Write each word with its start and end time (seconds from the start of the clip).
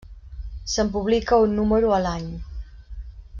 Se’n 0.75 0.89
publica 0.95 1.39
un 1.49 1.53
número 1.59 1.93
a 1.99 2.01
l’any. 2.07 2.27